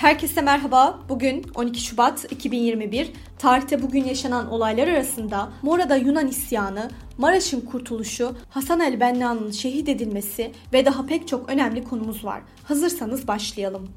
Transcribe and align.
Herkese 0.00 0.40
merhaba. 0.40 0.98
Bugün 1.08 1.46
12 1.54 1.80
Şubat 1.80 2.32
2021. 2.32 3.12
Tarihte 3.38 3.82
bugün 3.82 4.04
yaşanan 4.04 4.50
olaylar 4.50 4.88
arasında 4.88 5.52
Mora'da 5.62 5.96
Yunan 5.96 6.28
isyanı, 6.28 6.90
Maraş'ın 7.18 7.60
kurtuluşu, 7.60 8.36
Hasan 8.50 8.80
el 8.80 9.00
Benna'nın 9.00 9.50
şehit 9.50 9.88
edilmesi 9.88 10.52
ve 10.72 10.84
daha 10.84 11.06
pek 11.06 11.28
çok 11.28 11.48
önemli 11.48 11.84
konumuz 11.84 12.24
var. 12.24 12.40
Hazırsanız 12.64 13.28
başlayalım. 13.28 13.88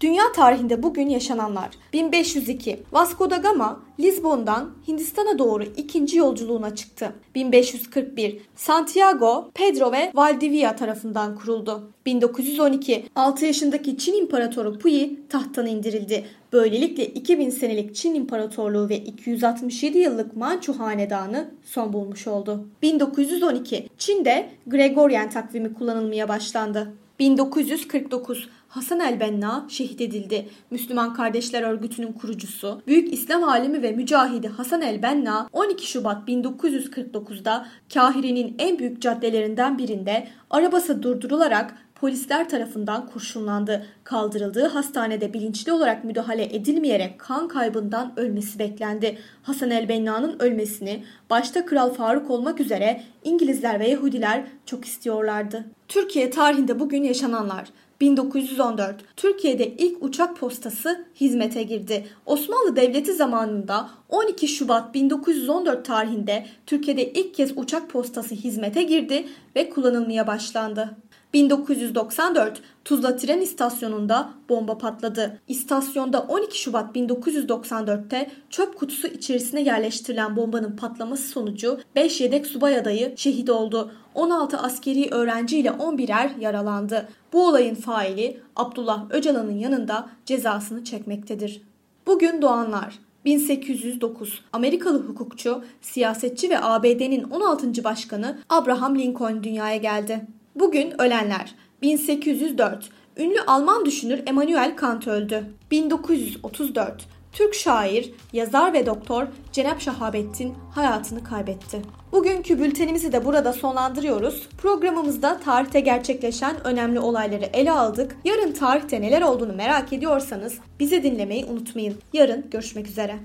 Dünya 0.00 0.32
tarihinde 0.34 0.82
bugün 0.82 1.08
yaşananlar 1.08 1.68
1502 1.92 2.80
Vasco 2.92 3.30
da 3.30 3.36
Gama 3.36 3.80
Lizbon'dan 4.00 4.70
Hindistan'a 4.88 5.38
doğru 5.38 5.64
ikinci 5.64 6.16
yolculuğuna 6.16 6.74
çıktı. 6.74 7.12
1541 7.34 8.38
Santiago, 8.56 9.50
Pedro 9.54 9.92
ve 9.92 10.12
Valdivia 10.14 10.76
tarafından 10.76 11.34
kuruldu. 11.34 11.92
1912 12.06 13.06
6 13.16 13.46
yaşındaki 13.46 13.98
Çin 13.98 14.14
İmparatoru 14.14 14.78
Puyi 14.78 15.20
tahttan 15.28 15.66
indirildi. 15.66 16.24
Böylelikle 16.52 17.06
2000 17.06 17.50
senelik 17.50 17.94
Çin 17.94 18.14
İmparatorluğu 18.14 18.88
ve 18.88 18.96
267 18.98 19.98
yıllık 19.98 20.36
Mançu 20.36 20.78
Hanedanı 20.78 21.50
son 21.64 21.92
bulmuş 21.92 22.26
oldu. 22.26 22.68
1912 22.82 23.88
Çin'de 23.98 24.48
Gregorian 24.66 25.30
takvimi 25.30 25.74
kullanılmaya 25.74 26.28
başlandı. 26.28 26.92
1949 27.20 28.48
Hasan 28.68 29.00
el-Benna 29.00 29.66
şehit 29.68 30.00
edildi. 30.00 30.48
Müslüman 30.70 31.14
Kardeşler 31.14 31.62
Örgütü'nün 31.62 32.12
kurucusu, 32.12 32.82
büyük 32.86 33.12
İslam 33.12 33.44
alimi 33.44 33.82
ve 33.82 33.92
mücahidi 33.92 34.48
Hasan 34.48 34.82
el-Benna 34.82 35.48
12 35.52 35.86
Şubat 35.90 36.28
1949'da 36.28 37.66
Kahire'nin 37.94 38.54
en 38.58 38.78
büyük 38.78 39.02
caddelerinden 39.02 39.78
birinde 39.78 40.28
arabası 40.50 41.02
durdurularak 41.02 41.74
polisler 42.00 42.48
tarafından 42.48 43.06
kurşunlandı. 43.06 43.86
Kaldırıldığı 44.04 44.66
hastanede 44.66 45.32
bilinçli 45.32 45.72
olarak 45.72 46.04
müdahale 46.04 46.44
edilmeyerek 46.56 47.18
kan 47.18 47.48
kaybından 47.48 48.12
ölmesi 48.16 48.58
beklendi. 48.58 49.18
Hasan 49.42 49.70
el-Benna'nın 49.70 50.36
ölmesini 50.38 51.04
başta 51.30 51.66
Kral 51.66 51.94
Faruk 51.94 52.30
olmak 52.30 52.60
üzere 52.60 53.02
İngilizler 53.24 53.80
ve 53.80 53.88
Yahudiler 53.88 54.44
çok 54.66 54.84
istiyorlardı. 54.84 55.64
Türkiye 55.88 56.30
tarihinde 56.30 56.80
bugün 56.80 57.02
yaşananlar 57.02 57.68
1914 58.00 58.96
Türkiye'de 59.16 59.66
ilk 59.66 60.02
uçak 60.02 60.36
postası 60.36 61.04
hizmete 61.20 61.62
girdi. 61.62 62.06
Osmanlı 62.26 62.76
Devleti 62.76 63.12
zamanında 63.12 63.90
12 64.08 64.48
Şubat 64.48 64.94
1914 64.94 65.84
tarihinde 65.84 66.46
Türkiye'de 66.66 67.12
ilk 67.12 67.34
kez 67.34 67.58
uçak 67.58 67.90
postası 67.90 68.34
hizmete 68.34 68.82
girdi 68.82 69.28
ve 69.56 69.70
kullanılmaya 69.70 70.26
başlandı. 70.26 70.96
1994 71.34 72.62
Tuzla 72.84 73.16
tren 73.16 73.40
istasyonunda 73.40 74.30
bomba 74.48 74.78
patladı. 74.78 75.40
İstasyonda 75.48 76.20
12 76.20 76.60
Şubat 76.60 76.96
1994'te 76.96 78.30
çöp 78.50 78.78
kutusu 78.78 79.06
içerisine 79.06 79.62
yerleştirilen 79.62 80.36
bombanın 80.36 80.76
patlaması 80.76 81.28
sonucu 81.28 81.80
5 81.96 82.20
yedek 82.20 82.46
subay 82.46 82.78
adayı 82.78 83.14
şehit 83.16 83.50
oldu. 83.50 83.92
16 84.14 84.58
askeri 84.58 85.08
öğrenci 85.10 85.58
ile 85.58 85.68
11'er 85.68 86.40
yaralandı. 86.40 87.08
Bu 87.32 87.46
olayın 87.48 87.74
faili 87.74 88.40
Abdullah 88.56 89.10
Öcalan'ın 89.10 89.58
yanında 89.58 90.08
cezasını 90.26 90.84
çekmektedir. 90.84 91.62
Bugün 92.06 92.42
doğanlar 92.42 92.98
1809 93.24 94.44
Amerikalı 94.52 95.02
hukukçu, 95.06 95.64
siyasetçi 95.80 96.50
ve 96.50 96.58
ABD'nin 96.60 97.22
16. 97.22 97.84
başkanı 97.84 98.38
Abraham 98.48 98.98
Lincoln 98.98 99.42
dünyaya 99.42 99.76
geldi. 99.76 100.26
Bugün 100.60 101.00
ölenler 101.00 101.54
1804 101.82 102.90
Ünlü 103.16 103.40
Alman 103.46 103.86
düşünür 103.86 104.22
Immanuel 104.28 104.76
Kant 104.76 105.08
öldü. 105.08 105.44
1934 105.70 107.06
Türk 107.32 107.54
şair, 107.54 108.12
yazar 108.32 108.72
ve 108.72 108.86
doktor 108.86 109.26
Cenap 109.52 109.80
Şahabettin 109.80 110.54
hayatını 110.74 111.24
kaybetti. 111.24 111.82
Bugünkü 112.12 112.58
bültenimizi 112.58 113.12
de 113.12 113.24
burada 113.24 113.52
sonlandırıyoruz. 113.52 114.48
Programımızda 114.58 115.40
tarihte 115.40 115.80
gerçekleşen 115.80 116.66
önemli 116.66 117.00
olayları 117.00 117.44
ele 117.44 117.72
aldık. 117.72 118.16
Yarın 118.24 118.52
tarihte 118.52 119.00
neler 119.00 119.22
olduğunu 119.22 119.52
merak 119.52 119.92
ediyorsanız 119.92 120.58
bizi 120.80 121.02
dinlemeyi 121.02 121.44
unutmayın. 121.44 121.96
Yarın 122.12 122.50
görüşmek 122.50 122.86
üzere. 122.86 123.18